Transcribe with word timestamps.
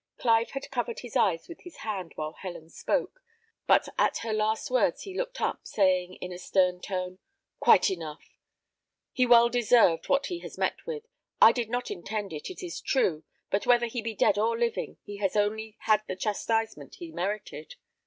Clive 0.17 0.49
had 0.49 0.71
covered 0.71 1.01
his 1.01 1.15
eyes 1.15 1.47
with 1.47 1.61
his 1.61 1.77
hand 1.85 2.13
while 2.15 2.33
Helen 2.33 2.69
spoke; 2.71 3.21
but 3.67 3.87
at 3.99 4.17
her 4.25 4.33
last 4.33 4.71
words 4.71 5.03
he 5.03 5.15
looked 5.15 5.39
up, 5.39 5.67
saying, 5.67 6.15
in 6.15 6.31
a 6.33 6.39
stern 6.39 6.81
tone, 6.81 7.19
"Quite 7.59 7.91
enough! 7.91 8.35
He 9.11 9.27
well 9.27 9.47
deserved 9.47 10.09
what 10.09 10.25
he 10.25 10.39
has 10.39 10.57
met 10.57 10.87
with. 10.87 11.03
I 11.39 11.51
did 11.51 11.69
not 11.69 11.91
intend 11.91 12.33
it, 12.33 12.49
it 12.49 12.63
is 12.63 12.81
true; 12.81 13.23
but 13.51 13.67
whether 13.67 13.85
he 13.85 14.01
be 14.01 14.15
dead 14.15 14.39
or 14.39 14.57
living, 14.57 14.97
he 15.03 15.17
has 15.17 15.35
only 15.35 15.75
had 15.81 16.01
the 16.07 16.15
chastisement 16.15 16.95
he 16.95 17.11
merited. 17.11 17.75